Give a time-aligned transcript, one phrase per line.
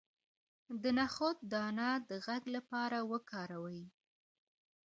[0.81, 3.81] د نخود دانه د غږ لپاره وکاروئ